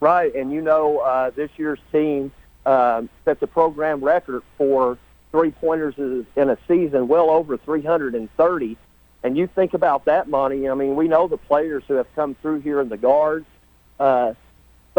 [0.00, 2.32] Right, and you know uh, this year's team
[2.64, 4.96] uh, set the program record for
[5.30, 8.76] three pointers in a season, well over 330.
[9.22, 10.68] And you think about that Monty.
[10.68, 13.46] I mean, we know the players who have come through here in the guards.
[13.98, 14.32] Uh,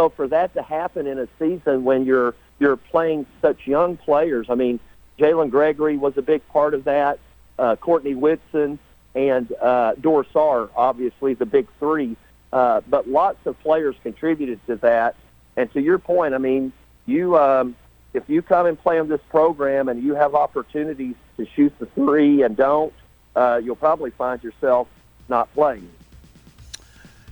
[0.02, 4.48] so for that to happen in a season when you're you're playing such young players,
[4.50, 4.80] I mean,
[5.20, 7.20] Jalynn Gregory was a big part of that.
[7.60, 8.80] Uh, Courtney Whitson
[9.14, 12.18] and uh, Dorsar, obviously the big three.
[12.52, 15.16] Uh, but lots of players contributed to that.
[15.56, 16.74] And to your point, I mean,
[17.06, 17.76] you um,
[18.14, 21.86] if you come and play in this program and you have opportunities to shoot the
[21.86, 22.94] three and don't,
[23.36, 24.88] uh, you'll probably find yourself
[25.30, 25.92] not playing.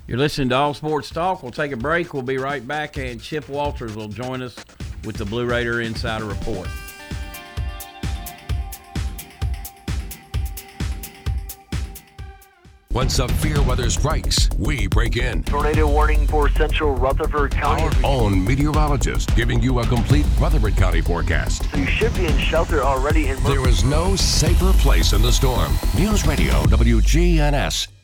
[0.09, 1.43] You're listening to All Sports Talk.
[1.43, 2.15] We'll take a break.
[2.15, 4.55] We'll be right back, and Chip Walters will join us
[5.05, 6.67] with the Blue Raider Insider Report.
[12.91, 15.43] Once When severe weather strikes, we break in.
[15.43, 17.83] Tornado warning for central Rutherford County.
[17.83, 21.69] Our own meteorologist giving you a complete Rutherford County forecast.
[21.69, 25.31] So you should be in shelter already in There is no safer place in the
[25.31, 25.71] storm.
[25.95, 27.98] News Radio WGNS.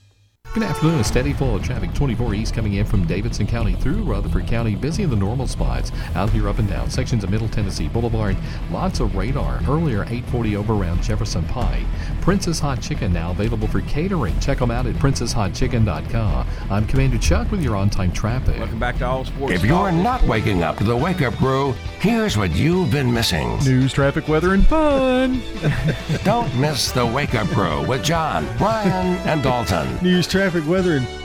[0.56, 1.02] Good afternoon.
[1.02, 4.74] A steady flow of traffic 24 east coming in from Davidson County through Rutherford County.
[4.74, 5.92] Busy in the normal spots.
[6.16, 8.38] Out here up and down sections of Middle Tennessee Boulevard.
[8.72, 9.60] Lots of radar.
[9.68, 11.84] Earlier 840 over around Jefferson Pike.
[12.22, 14.40] Prince's Hot Chicken now available for catering.
[14.40, 16.48] Check them out at princeshotchicken.com.
[16.70, 18.58] I'm Commander Chuck with your on-time traffic.
[18.58, 19.56] Welcome back to All Sports.
[19.56, 23.60] If you're not waking up to the wake up crew, here's what you've been missing.
[23.66, 25.42] News, traffic, weather, and fun.
[26.24, 30.02] Don't miss the wake up crew with John, Ryan, and Dalton.
[30.02, 31.25] News, traffic, weather, and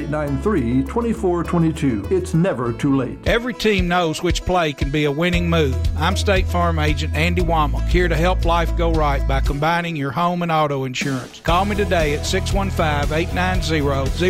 [0.00, 2.06] 893 2422.
[2.10, 3.18] It's never too late.
[3.26, 5.76] Every team knows which play can be a winning move.
[5.98, 10.10] I'm State Farm Agent Andy Womack, here to help life go right by combining your
[10.10, 11.40] home and auto insurance.
[11.40, 13.80] Call me today at 615 890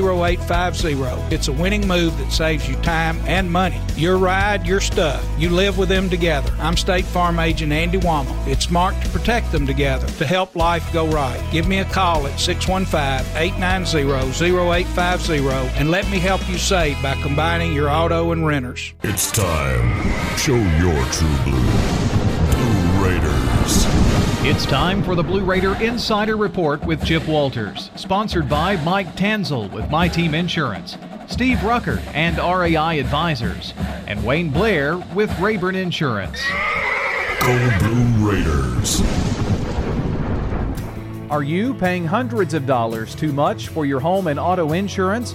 [0.00, 1.34] 0850.
[1.34, 3.80] It's a winning move that saves you time and money.
[3.94, 5.24] Your ride, your stuff.
[5.38, 6.52] You live with them together.
[6.58, 8.48] I'm State Farm Agent Andy Womack.
[8.48, 11.40] It's smart to protect them together to help life go right.
[11.52, 17.14] Give me a call at 615 890 0850 and let me help you save by
[17.22, 18.92] combining your auto and renters.
[19.02, 20.02] It's time.
[20.36, 21.60] Show your true blue.
[22.52, 23.84] Blue Raiders.
[24.42, 29.70] It's time for the Blue Raider Insider Report with Chip Walters, sponsored by Mike Tanzel
[29.70, 30.96] with My Team Insurance,
[31.28, 33.74] Steve Rucker and RAI Advisors,
[34.06, 36.40] and Wayne Blair with Rayburn Insurance.
[37.40, 39.00] Go Blue Raiders.
[41.30, 45.34] Are you paying hundreds of dollars too much for your home and auto insurance?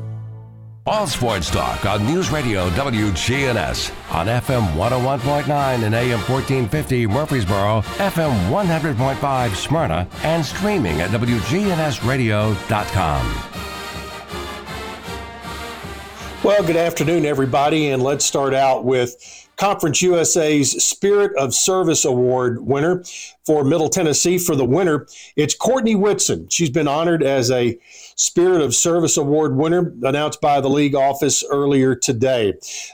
[0.87, 8.49] All sports talk on News Radio WGNS on FM 101.9 and AM 1450 Murfreesboro, FM
[8.49, 13.43] 100.5 Smyrna, and streaming at WGNSradio.com.
[16.43, 19.15] Well, good afternoon, everybody, and let's start out with
[19.57, 23.03] Conference USA's Spirit of Service Award winner
[23.45, 25.07] for Middle Tennessee for the winner.
[25.35, 26.47] It's Courtney Whitson.
[26.49, 27.77] She's been honored as a
[28.15, 32.53] Spirit of Service Award winner announced by the league office earlier today.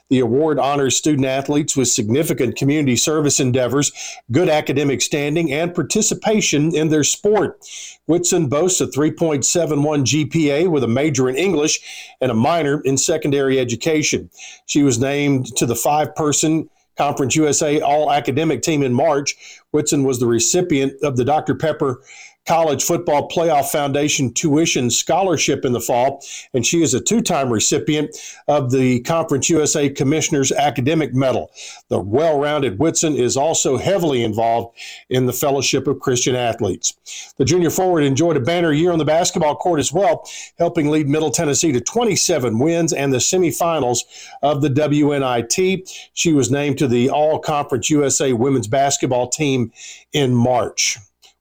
[0.10, 3.92] The award honors student athletes with significant community service endeavors,
[4.32, 7.60] good academic standing, and participation in their sport.
[8.06, 13.60] Whitson boasts a 3.71 GPA with a major in English and a minor in secondary
[13.60, 14.30] education.
[14.66, 19.62] She was named to the five person Conference USA All Academic Team in March.
[19.72, 21.56] Whitson was the recipient of the Dr.
[21.56, 22.02] Pepper
[22.48, 27.52] College Football Playoff Foundation tuition scholarship in the fall, and she is a two time
[27.52, 28.16] recipient
[28.48, 31.52] of the Conference USA Commissioner's Academic Medal.
[31.90, 34.78] The well rounded Whitson is also heavily involved
[35.10, 37.34] in the Fellowship of Christian Athletes.
[37.38, 41.10] The junior forward enjoyed a banner year on the basketball court as well, helping lead
[41.10, 44.04] Middle Tennessee to 27 wins and the semifinals
[44.42, 46.10] of the WNIT.
[46.14, 49.74] She was named to the All Conference USA women's basketball team
[50.14, 50.98] in March.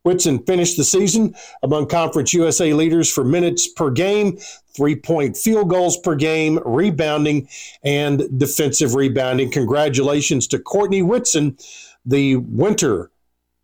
[0.06, 4.38] Whitson finished the season among Conference USA leaders for minutes per game,
[4.74, 7.48] three point field goals per game, rebounding,
[7.82, 9.50] and defensive rebounding.
[9.50, 11.58] Congratulations to Courtney Whitson,
[12.06, 13.10] the winter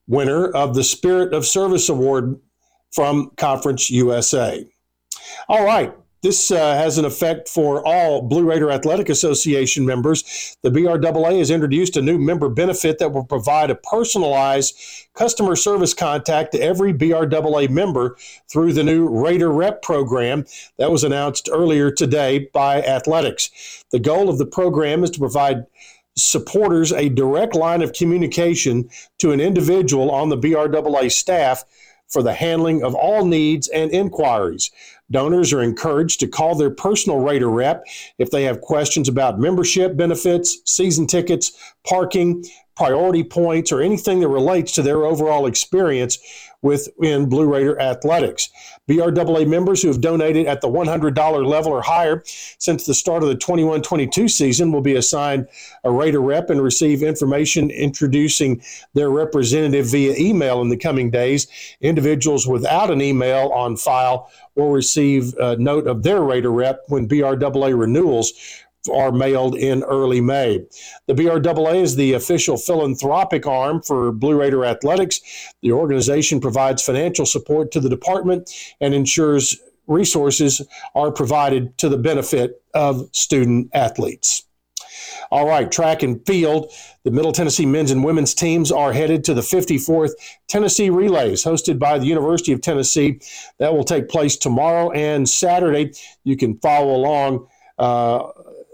[0.09, 2.39] winner of the Spirit of Service Award
[2.91, 4.67] from Conference USA.
[5.49, 5.95] All right.
[6.23, 10.57] This uh, has an effect for all Blue Raider Athletic Association members.
[10.63, 14.79] The BRAA has introduced a new member benefit that will provide a personalized
[15.15, 18.17] customer service contact to every BRAA member
[18.49, 20.47] through the new Raider Rep program
[20.79, 23.85] that was announced earlier today by Athletics.
[23.91, 25.67] The goal of the program is to provide
[26.15, 31.65] supporters a direct line of communication to an individual on the BRAA staff
[32.13, 34.71] for the handling of all needs and inquiries.
[35.11, 37.85] Donors are encouraged to call their personal Raider rep
[38.19, 41.53] if they have questions about membership benefits, season tickets,
[41.85, 42.45] parking,
[42.77, 46.19] priority points, or anything that relates to their overall experience
[46.63, 48.49] within Blue Raider athletics.
[48.89, 52.23] BRAA members who have donated at the $100 level or higher
[52.59, 55.47] since the start of the 21 22 season will be assigned
[55.85, 58.63] a Raider rep and receive information introducing
[58.95, 61.47] their representative via email in the coming days.
[61.81, 67.09] Individuals without an email on file will receive a note of their Raider rep when
[67.09, 68.33] BRAA renewals
[68.91, 70.65] are mailed in early May.
[71.07, 75.21] The BRAA is the official philanthropic arm for Blue Raider Athletics.
[75.63, 80.63] The organization provides financial support to the department and ensures resources
[80.95, 84.45] are provided to the benefit of student athletes.
[85.31, 86.73] All right, track and field.
[87.05, 90.13] The Middle Tennessee men's and women's teams are headed to the 54th
[90.47, 93.21] Tennessee Relays, hosted by the University of Tennessee.
[93.59, 95.95] That will take place tomorrow and Saturday.
[96.25, 98.29] You can follow along uh,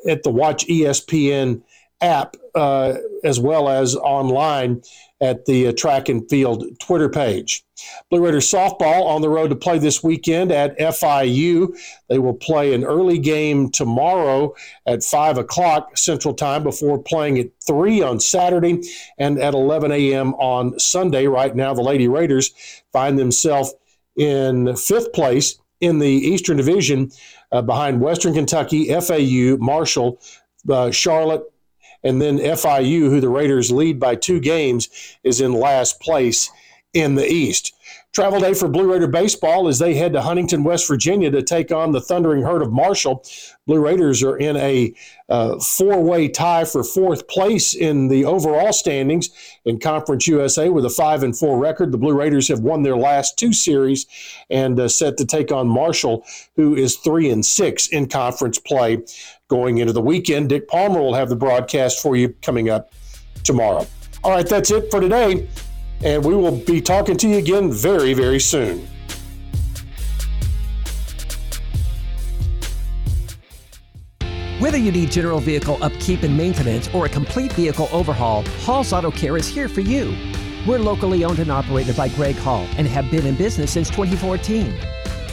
[0.08, 1.62] at the Watch ESPN
[2.00, 2.94] app uh,
[3.24, 4.82] as well as online
[5.20, 7.64] at the uh, track and field Twitter page.
[8.10, 11.76] Blue Raiders softball on the road to play this weekend at FIU.
[12.08, 14.54] They will play an early game tomorrow
[14.86, 18.80] at 5 o'clock Central Time before playing at 3 on Saturday
[19.18, 20.34] and at 11 a.m.
[20.34, 21.26] on Sunday.
[21.26, 22.52] Right now, the Lady Raiders
[22.92, 23.74] find themselves
[24.16, 27.10] in fifth place in the Eastern Division
[27.52, 30.20] uh, behind Western Kentucky, FAU, Marshall,
[30.68, 31.44] uh, Charlotte,
[32.04, 34.88] and then FIU, who the Raiders lead by two games,
[35.24, 36.50] is in last place
[36.94, 37.74] in the East.
[38.14, 41.70] Travel day for Blue Raider baseball as they head to Huntington, West Virginia to take
[41.70, 43.22] on the Thundering Herd of Marshall.
[43.66, 44.94] Blue Raiders are in a
[45.28, 49.28] uh, four way tie for fourth place in the overall standings
[49.66, 51.92] in Conference USA with a 5 and 4 record.
[51.92, 54.06] The Blue Raiders have won their last two series
[54.48, 56.24] and uh, set to take on Marshall,
[56.56, 59.04] who is 3 and 6 in conference play
[59.48, 60.48] going into the weekend.
[60.48, 62.90] Dick Palmer will have the broadcast for you coming up
[63.44, 63.86] tomorrow.
[64.24, 65.46] All right, that's it for today
[66.04, 68.86] and we will be talking to you again very, very soon.
[74.60, 79.10] Whether you need general vehicle upkeep and maintenance or a complete vehicle overhaul, Hall's Auto
[79.10, 80.16] Care is here for you.
[80.66, 84.76] We're locally owned and operated by Greg Hall and have been in business since 2014.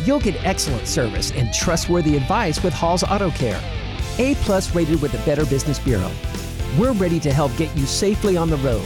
[0.04, 3.60] You'll get excellent service and trustworthy advice with Hall's Auto Care.
[4.19, 6.12] A plus rated with the Better Business Bureau.
[6.78, 8.86] We're ready to help get you safely on the road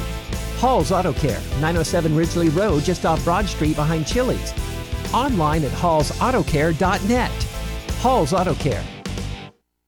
[0.59, 4.53] Hall's Auto Care, 907 Ridgely Road, just off Broad Street behind Chili's.
[5.13, 7.31] Online at hallsautocare.net.
[7.99, 8.83] Hall's Auto Care.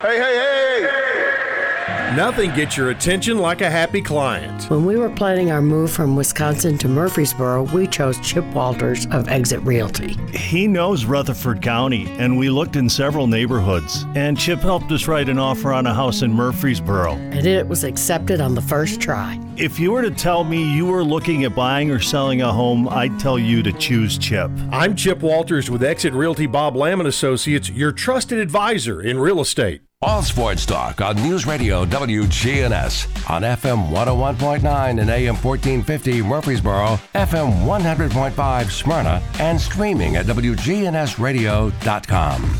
[0.01, 2.15] Hey, hey, hey!
[2.15, 4.69] Nothing gets your attention like a happy client.
[4.69, 9.27] When we were planning our move from Wisconsin to Murfreesboro, we chose Chip Walters of
[9.27, 10.17] Exit Realty.
[10.33, 14.05] He knows Rutherford County, and we looked in several neighborhoods.
[14.15, 17.13] And Chip helped us write an offer on a house in Murfreesboro.
[17.13, 19.39] And it was accepted on the first try.
[19.57, 22.87] If you were to tell me you were looking at buying or selling a home,
[22.87, 24.49] I'd tell you to choose Chip.
[24.71, 29.41] I'm Chip Walters with Exit Realty Bob Lamb and Associates, your trusted advisor in real
[29.41, 29.81] estate.
[30.01, 37.65] All Sports Talk on News Radio WGNS on FM 101.9 and AM 1450 Murfreesboro, FM
[37.65, 42.57] 100.5 Smyrna, and streaming at WGNSradio.com.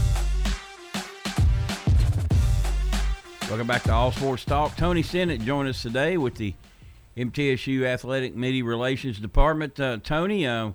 [3.50, 4.76] Welcome back to All Sports Talk.
[4.78, 6.54] Tony Stinnett joined us today with the
[7.18, 9.80] MTSU Athletic Media Relations Department.
[9.80, 10.72] Uh, Tony, uh,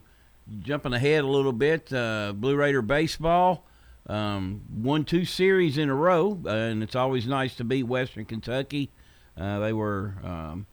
[0.60, 3.64] jumping ahead a little bit, uh, Blue Raider Baseball
[4.08, 8.24] um, won two series in a row, uh, and it's always nice to beat Western
[8.24, 8.90] Kentucky.
[9.36, 10.66] Uh, they were um,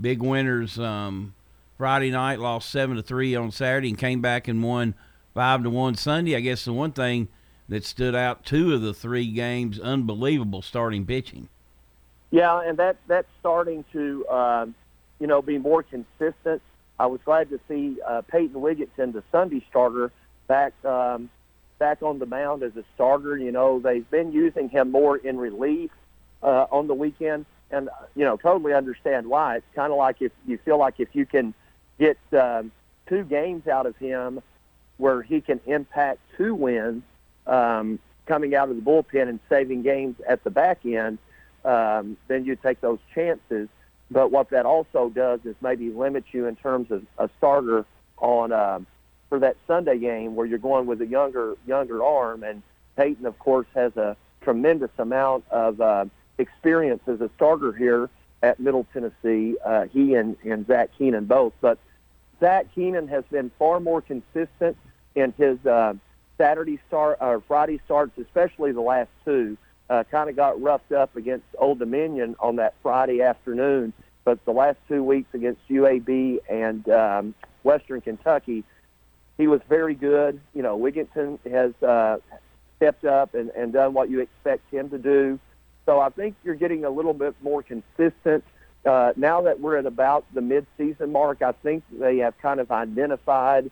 [0.00, 1.34] big winners um,
[1.78, 4.94] Friday night, lost seven to three on Saturday, and came back and won
[5.34, 6.36] five to one Sunday.
[6.36, 7.28] I guess the one thing
[7.68, 11.48] that stood out two of the three games, unbelievable starting pitching.
[12.32, 14.74] Yeah, and that that's starting to um,
[15.20, 16.62] you know be more consistent.
[16.98, 20.10] I was glad to see uh, Peyton Wigginton, the Sunday starter,
[20.48, 21.30] back um,
[21.78, 23.36] back on the mound as a starter.
[23.36, 25.90] You know, they've been using him more in relief
[26.42, 29.56] uh, on the weekend, and you know, totally understand why.
[29.56, 31.54] It's kind of like if you feel like if you can
[31.98, 32.72] get um,
[33.08, 34.42] two games out of him
[34.96, 37.02] where he can impact two wins
[37.46, 41.18] um, coming out of the bullpen and saving games at the back end,
[41.64, 43.68] um, then you take those chances.
[44.10, 47.84] But what that also does is maybe limit you in terms of a starter
[48.18, 48.86] on um,
[49.28, 52.42] for that Sunday game where you're going with a younger younger arm.
[52.42, 52.62] And
[52.96, 56.04] Peyton, of course, has a tremendous amount of uh,
[56.38, 58.10] experience as a starter here
[58.42, 59.56] at Middle Tennessee.
[59.64, 61.52] Uh, he and, and Zach Keenan both.
[61.60, 61.78] But
[62.40, 64.76] Zach Keenan has been far more consistent
[65.14, 65.94] in his uh,
[66.38, 69.56] Saturday start or Friday starts, especially the last two.
[69.88, 73.92] Uh, kind of got roughed up against Old Dominion on that Friday afternoon,
[74.24, 78.64] but the last two weeks against UAB and um, Western Kentucky,
[79.38, 80.40] he was very good.
[80.54, 82.18] You know, Wigginton has uh,
[82.76, 85.38] stepped up and, and done what you expect him to do.
[85.86, 88.44] So I think you're getting a little bit more consistent.
[88.84, 92.70] Uh, now that we're at about the mid-season mark, I think they have kind of
[92.70, 93.70] identified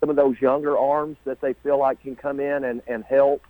[0.00, 3.42] some of those younger arms that they feel like can come in and, and help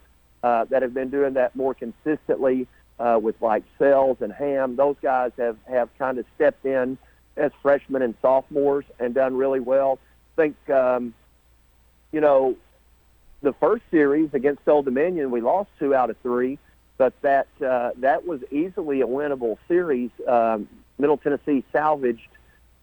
[0.42, 2.68] uh, that have been doing that more consistently
[2.98, 4.76] uh, with like Sells and Ham.
[4.76, 6.98] Those guys have, have kind of stepped in
[7.36, 9.98] as freshmen and sophomores and done really well.
[10.36, 11.14] I think, um,
[12.12, 12.56] you know,
[13.42, 16.58] the first series against Old Dominion, we lost two out of three,
[16.96, 20.10] but that uh, that was easily a winnable series.
[20.26, 20.68] Um,
[20.98, 22.28] Middle Tennessee salvaged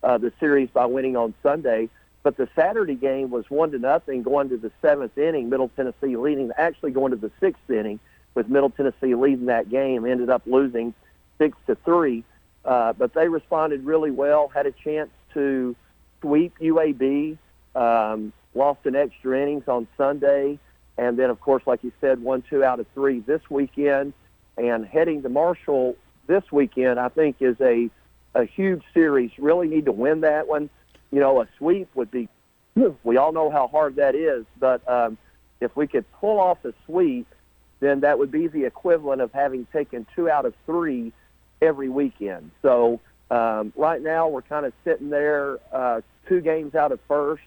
[0.03, 1.89] uh, the series by winning on Sunday.
[2.24, 5.49] But the Saturday game was one to nothing going to the seventh inning.
[5.49, 7.99] Middle Tennessee leading, actually going to the sixth inning
[8.36, 10.06] with Middle Tennessee leading that game.
[10.06, 10.94] Ended up losing
[11.38, 12.24] six to three,
[12.66, 14.48] uh, but they responded really well.
[14.48, 15.76] Had a chance to
[16.22, 17.38] sweep UAB.
[17.76, 20.60] Um, lost in extra innings on Sunday,
[20.98, 24.14] and then of course, like you said, one two out of three this weekend.
[24.58, 25.96] And heading to Marshall
[26.28, 27.90] this weekend, I think is a
[28.36, 29.32] a huge series.
[29.38, 30.70] Really need to win that one
[31.12, 32.28] you know, a sweep would be.
[33.04, 35.18] We all know how hard that is, but um,
[35.60, 37.28] if we could pull off a sweep,
[37.82, 41.12] then that would be the equivalent of having taken two out of three
[41.62, 42.52] every weekend.
[42.62, 47.44] So um, right now we're kind of sitting there, uh, two games out of first,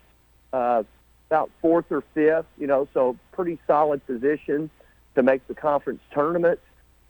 [0.52, 0.82] uh,
[1.30, 2.46] about fourth or fifth.
[2.58, 4.68] You know, so pretty solid position
[5.14, 6.60] to make the conference tournament.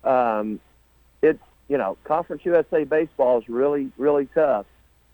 [0.05, 0.61] Um,
[1.23, 4.67] it's you know, Conference USA baseball is really really tough.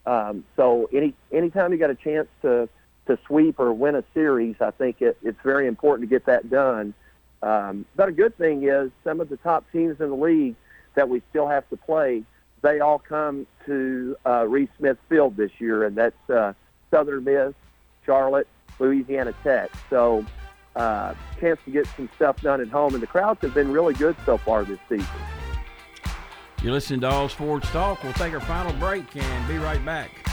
[0.04, 2.68] Um, so any anytime you got a chance to
[3.06, 6.50] to sweep or win a series, I think it, it's very important to get that
[6.50, 6.94] done.
[7.42, 10.56] Um, but a good thing is some of the top teams in the league
[10.94, 12.22] that we still have to play,
[12.62, 16.52] they all come to uh, Reese Smith Field this year, and that's uh,
[16.90, 17.54] Southern Miss,
[18.04, 19.70] Charlotte, Louisiana Tech.
[19.88, 20.24] So
[20.76, 23.94] uh, chance to get some stuff done at home, and the crowds have been really
[23.94, 25.06] good so far this season.
[26.62, 28.02] You're listening to All Sports Talk.
[28.02, 30.29] We'll take our final break and be right back.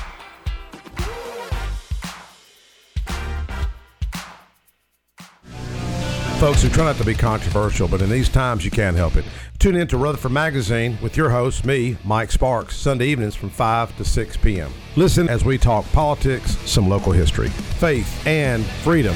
[6.40, 9.26] Folks, we try not to be controversial, but in these times you can't help it.
[9.58, 13.98] Tune in to Rutherford Magazine with your host, me, Mike Sparks, Sunday evenings from 5
[13.98, 14.72] to 6 p.m.
[14.96, 19.16] Listen as we talk politics, some local history, faith, and freedom.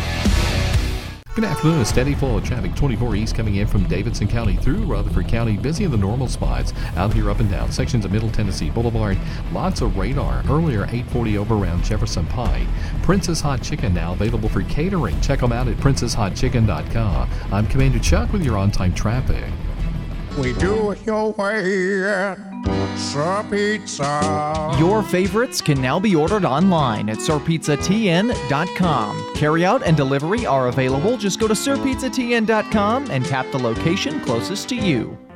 [1.33, 1.79] Good afternoon.
[1.79, 5.55] A steady flow of traffic 24 east coming in from Davidson County through Rutherford County.
[5.55, 6.73] Busy in the normal spots.
[6.97, 9.17] Out here up and down sections of Middle Tennessee Boulevard.
[9.53, 10.43] Lots of radar.
[10.49, 12.67] Earlier 840 over around Jefferson Pike.
[13.01, 15.21] Prince's Hot Chicken now available for catering.
[15.21, 17.29] Check them out at princeshotchicken.com.
[17.53, 19.45] I'm Commander Chuck with your on-time traffic.
[20.37, 22.37] We do it your way at
[22.97, 24.75] Sir Pizza.
[24.79, 29.17] Your favorites can now be ordered online at sirpizzatn.com.
[29.35, 31.17] Carryout and delivery are available.
[31.17, 35.17] Just go to sirpizzatn.com and tap the location closest to you.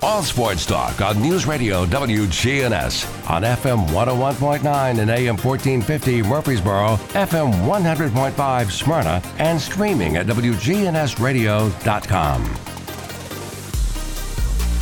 [0.00, 7.52] All Sports Talk on News Radio WGNS on FM 101.9 and AM 1450 Murfreesboro, FM
[7.66, 12.42] 100.5 Smyrna, and streaming at WGNSradio.com.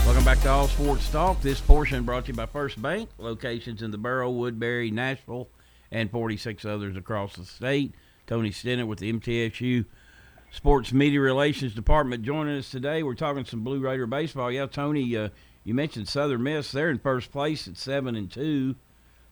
[0.04, 1.40] Welcome back to All Sports Talk.
[1.40, 5.48] This portion brought to you by First Bank, locations in the Borough, Woodbury, Nashville,
[5.90, 7.94] and 46 others across the state.
[8.26, 9.86] Tony Stinnett with the MTSU
[10.50, 13.02] Sports Media Relations Department joining us today.
[13.02, 14.50] We're talking some Blue Raider baseball.
[14.50, 15.28] Yeah, Tony, uh,
[15.64, 16.72] you mentioned Southern Miss.
[16.72, 18.76] They're in first place at seven and two,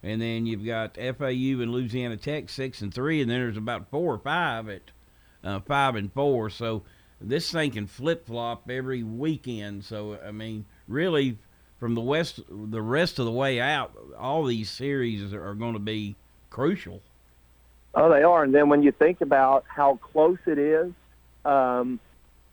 [0.02, 3.90] and then you've got FAU and Louisiana Tech six and three, and then there's about
[3.90, 4.82] four or five at
[5.42, 6.50] uh, five and four.
[6.50, 6.82] So
[7.20, 9.84] this thing can flip flop every weekend.
[9.84, 11.38] So I mean, really,
[11.78, 15.78] from the west, the rest of the way out, all these series are going to
[15.78, 16.16] be
[16.50, 17.00] crucial.
[17.94, 18.42] Oh, they are.
[18.42, 20.92] And then when you think about how close it is,
[21.44, 22.00] um,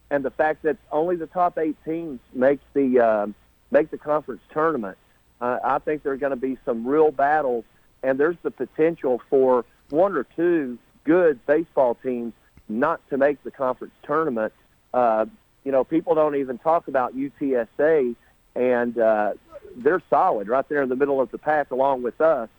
[0.09, 3.27] and the fact that only the top eight teams make the uh,
[3.71, 4.97] make the conference tournament,
[5.39, 7.65] uh, I think there are going to be some real battles,
[8.03, 12.33] and there's the potential for one or two good baseball teams
[12.69, 14.53] not to make the conference tournament.
[14.93, 15.25] Uh,
[15.63, 18.15] you know, people don't even talk about UTSA,
[18.55, 19.33] and uh,
[19.75, 22.49] they're solid right there in the middle of the pack along with us.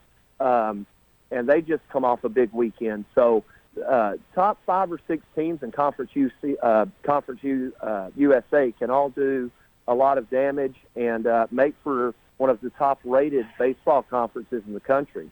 [0.41, 0.87] Um,
[1.31, 3.05] and they just come off a big weekend.
[3.15, 3.45] So,
[3.87, 8.91] uh, top five or six teams in Conference UC, uh, Conference U, uh, USA can
[8.91, 9.51] all do
[9.89, 14.75] a lot of damage and uh, make for one of the top-rated baseball conferences in
[14.75, 15.31] the country.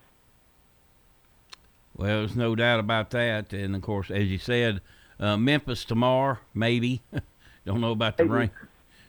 [1.96, 3.52] Well, there's no doubt about that.
[3.52, 4.80] And of course, as you said,
[5.18, 7.02] uh, Memphis tomorrow, maybe.
[7.66, 8.34] Don't know about the Maybe.
[8.34, 8.50] rain.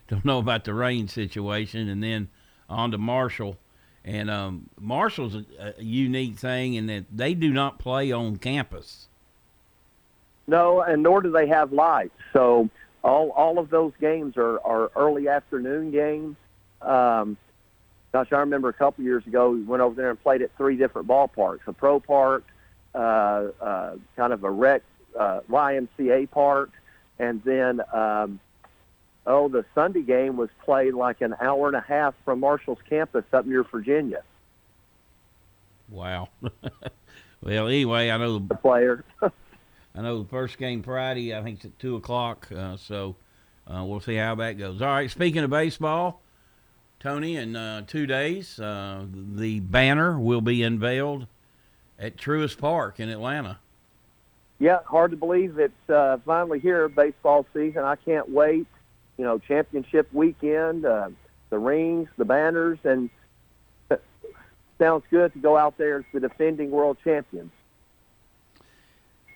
[0.08, 2.28] Don't know about the rain situation, and then
[2.68, 3.56] on to Marshall.
[4.04, 5.44] And um, Marshall's a,
[5.78, 9.08] a unique thing in that they do not play on campus.
[10.46, 12.14] No, and nor do they have lights.
[12.32, 12.68] So
[13.04, 16.36] all all of those games are, are early afternoon games.
[16.80, 17.36] Um,
[18.12, 20.76] gosh, I remember a couple years ago we went over there and played at three
[20.76, 22.44] different ballparks: a pro park,
[22.94, 22.98] uh,
[23.60, 24.82] uh, kind of a rec
[25.18, 26.70] uh, YMCA park,
[27.18, 28.40] and then um,
[29.26, 33.24] oh, the Sunday game was played like an hour and a half from Marshall's campus
[33.32, 34.22] up near Virginia.
[35.88, 36.28] Wow.
[37.42, 39.04] well, anyway, I know the player.
[39.94, 41.34] I know the first game Friday.
[41.34, 42.48] I think it's at two o'clock.
[42.50, 43.16] Uh, so
[43.66, 44.80] uh, we'll see how that goes.
[44.80, 45.10] All right.
[45.10, 46.22] Speaking of baseball,
[47.00, 51.26] Tony, in uh, two days, uh, the banner will be unveiled
[51.98, 53.58] at Truist Park in Atlanta.
[54.58, 57.82] Yeah, hard to believe it's uh, finally here, baseball season.
[57.82, 58.66] I can't wait.
[59.18, 61.10] You know, championship weekend, uh,
[61.50, 63.10] the rings, the banners, and
[64.78, 67.52] sounds good to go out there as the defending world champions.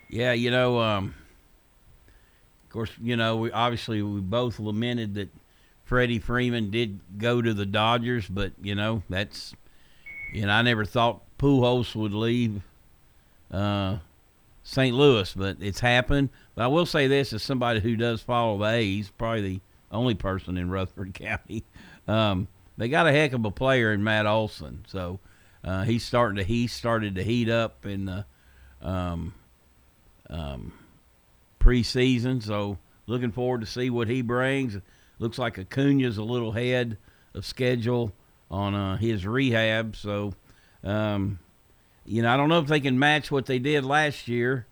[0.09, 1.13] Yeah, you know, um,
[2.63, 5.29] of course, you know, we obviously we both lamented that
[5.83, 9.53] Freddie Freeman did go to the Dodgers, but you know that's,
[10.33, 12.61] you know, I never thought Pujols would leave
[13.51, 13.97] uh,
[14.63, 14.95] St.
[14.95, 16.29] Louis, but it's happened.
[16.55, 20.15] But I will say this: as somebody who does follow the A's, probably the only
[20.15, 21.63] person in Rutherford County,
[22.07, 22.47] um,
[22.77, 24.85] they got a heck of a player in Matt Olson.
[24.87, 25.19] So
[25.63, 28.25] uh, he's starting to he started to heat up in the
[28.81, 29.33] um,
[30.29, 30.73] um,
[31.59, 32.41] preseason.
[32.43, 34.77] So looking forward to see what he brings.
[35.19, 36.97] Looks like Acuna's a little ahead
[37.33, 38.13] of schedule
[38.49, 39.95] on uh, his rehab.
[39.95, 40.33] So,
[40.83, 41.39] um,
[42.05, 44.67] you know, I don't know if they can match what they did last year.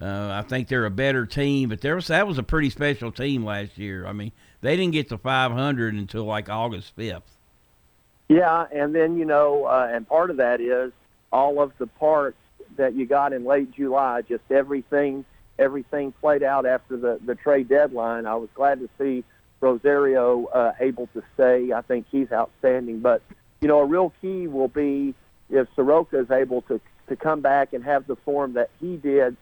[0.00, 3.12] Uh, I think they're a better team, but there was that was a pretty special
[3.12, 4.06] team last year.
[4.06, 7.22] I mean, they didn't get to 500 until like August 5th.
[8.28, 10.92] Yeah, and then you know, uh, and part of that is
[11.32, 12.36] all of the parts
[12.76, 14.22] that you got in late July.
[14.22, 15.24] Just everything,
[15.58, 18.26] everything played out after the the trade deadline.
[18.26, 19.24] I was glad to see
[19.60, 21.72] Rosario uh, able to stay.
[21.72, 23.00] I think he's outstanding.
[23.00, 23.22] But
[23.60, 25.14] you know, a real key will be
[25.50, 29.36] if Soroka is able to to come back and have the form that he did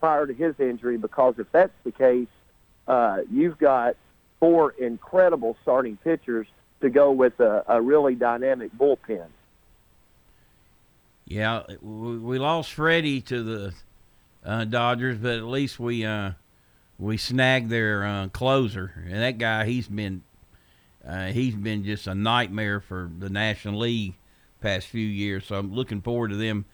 [0.00, 0.96] prior to his injury.
[0.96, 2.28] Because if that's the case,
[2.86, 3.96] uh, you've got
[4.40, 6.46] four incredible starting pitchers
[6.80, 9.26] to go with a, a really dynamic bullpen.
[11.26, 13.74] Yeah, we, lost Freddie to the
[14.44, 16.32] uh, Dodgers, but at least we uh,
[16.98, 20.22] we snagged their uh, closer, and that guy he's been
[21.06, 24.14] uh, he's been just a nightmare for the National League
[24.60, 25.46] past few years.
[25.46, 26.66] So I'm looking forward to them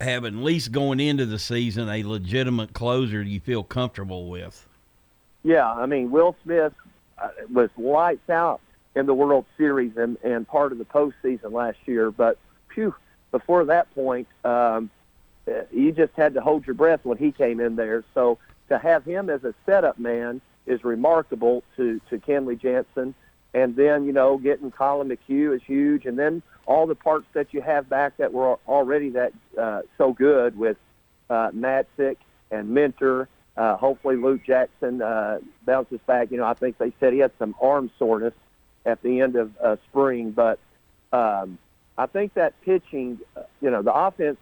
[0.00, 4.66] having at least going into the season a legitimate closer you feel comfortable with.
[5.42, 6.72] Yeah, I mean Will Smith
[7.18, 8.60] uh, was lights out
[8.94, 12.38] in the World Series and, and part of the postseason last year, but
[12.74, 12.94] phew,
[13.30, 14.90] before that point, um,
[15.72, 18.04] you just had to hold your breath when he came in there.
[18.14, 23.14] So to have him as a setup man is remarkable to to Kenley Jansen,
[23.54, 27.52] and then you know getting Collin McHugh is huge, and then all the parts that
[27.52, 30.76] you have back that were already that uh, so good with
[31.28, 32.16] uh, Matzek
[32.50, 33.28] and Minter.
[33.56, 36.30] Uh, hopefully Luke Jackson uh, bounces back.
[36.30, 38.34] You know, I think they said he had some arm soreness
[38.86, 40.58] at the end of uh, spring, but
[41.12, 41.58] um,
[42.00, 44.38] I think that pitching, uh, you know, the offense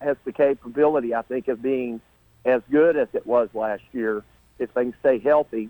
[0.00, 2.00] has the capability, I think, of being
[2.46, 4.24] as good as it was last year
[4.58, 5.68] if they can stay healthy.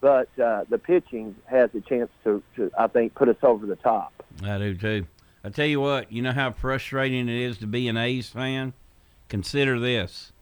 [0.00, 3.76] But uh, the pitching has a chance to, to, I think, put us over the
[3.76, 4.12] top.
[4.42, 5.06] I do too.
[5.44, 8.72] I tell you what, you know how frustrating it is to be an A's fan?
[9.28, 10.32] Consider this.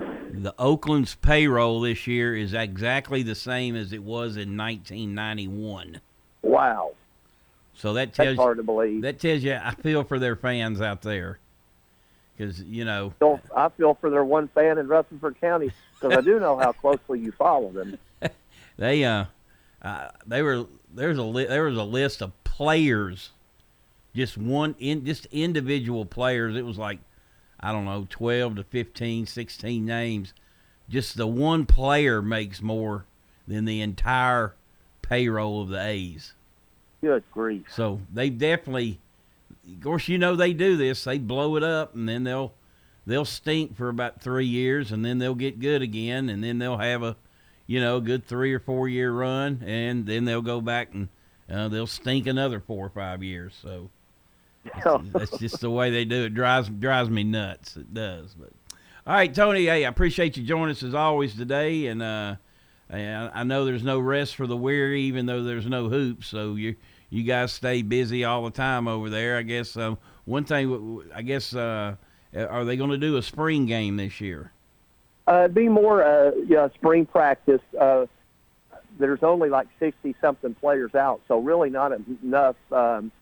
[0.00, 6.00] The Oakland's payroll this year is exactly the same as it was in 1991.
[6.42, 6.94] Wow.
[7.80, 9.02] So that tells That's hard to believe.
[9.02, 11.38] That tells you I feel for their fans out there.
[12.36, 13.12] Because, you know.
[13.18, 16.72] So I feel for their one fan in Rutherford County because I do know how
[16.72, 17.98] closely you follow them.
[18.76, 19.26] they uh,
[19.82, 23.30] uh they were there's a li- there was a list of players
[24.14, 26.98] just one in just individual players it was like
[27.60, 30.32] I don't know, 12 to 15, 16 names.
[30.88, 33.04] Just the one player makes more
[33.46, 34.54] than the entire
[35.02, 36.32] payroll of the A's.
[37.00, 37.66] Good grief.
[37.70, 39.00] So they definitely,
[39.72, 41.04] of course, you know they do this.
[41.04, 42.52] They blow it up, and then they'll
[43.06, 46.78] they'll stink for about three years, and then they'll get good again, and then they'll
[46.78, 47.16] have a,
[47.66, 51.08] you know, good three or four year run, and then they'll go back and
[51.50, 53.58] uh, they'll stink another four or five years.
[53.60, 53.90] So
[54.64, 56.34] that's, that's just the way they do it.
[56.34, 57.76] drives drives me nuts.
[57.76, 58.34] It does.
[58.34, 58.50] But
[59.06, 59.64] all right, Tony.
[59.64, 62.36] Hey, I appreciate you joining us as always today, and uh,
[62.92, 66.26] I know there's no rest for the weary, even though there's no hoops.
[66.26, 66.76] So you
[67.10, 69.36] you guys stay busy all the time over there.
[69.36, 71.96] I guess um, one thing, I guess, uh,
[72.34, 74.52] are they going to do a spring game this year?
[75.26, 77.60] Uh, be more uh, yeah, spring practice.
[77.78, 78.06] Uh,
[78.98, 83.12] there's only like 60 something players out, so really not enough um,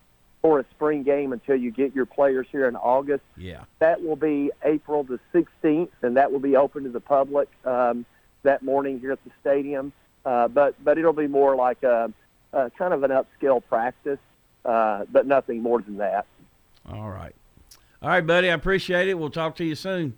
[0.42, 3.24] for a spring game until you get your players here in August.
[3.36, 3.64] Yeah.
[3.78, 8.06] That will be April the 16th, and that will be open to the public um,
[8.42, 9.92] that morning here at the stadium.
[10.24, 12.12] Uh, but but it'll be more like a
[12.52, 14.18] uh, kind of an upscale practice,
[14.64, 16.26] uh, but nothing more than that.
[16.90, 17.34] All right.
[18.02, 18.50] All right, buddy.
[18.50, 19.14] I appreciate it.
[19.14, 20.16] We'll talk to you soon.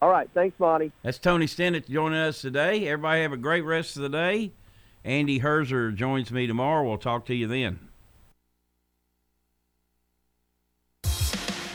[0.00, 0.28] All right.
[0.34, 0.92] Thanks, Monty.
[1.02, 2.86] That's Tony Stinnett joining us today.
[2.88, 4.52] Everybody have a great rest of the day.
[5.04, 6.86] Andy Herzer joins me tomorrow.
[6.86, 7.78] We'll talk to you then.